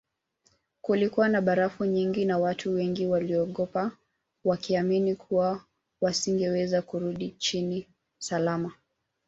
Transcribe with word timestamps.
Kulikuwa 0.81 1.29
na 1.29 1.41
barafu 1.41 1.85
nyingi 1.85 2.25
na 2.25 2.37
watu 2.37 2.73
wengi 2.73 3.05
waliogopa 3.07 3.97
wakiamini 4.45 5.15
kuwa 5.15 5.65
wasingeweza 6.01 6.81
kurudi 6.81 7.31
chini 7.39 7.87
salama 8.19 8.73